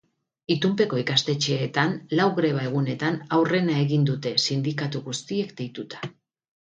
Itunpeko 0.53 1.01
ikastetxeetan 1.01 1.93
lau 2.19 2.25
greba 2.39 2.63
egunetan 2.69 3.21
aurrena 3.37 3.77
egin 3.85 4.09
dute 4.11 4.33
sindikatu 4.47 5.03
guztiek 5.11 5.55
deituta. 5.61 6.03